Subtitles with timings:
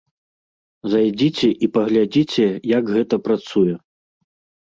[0.93, 3.75] Зайдзіце і паглядзіце, як гэта працуе.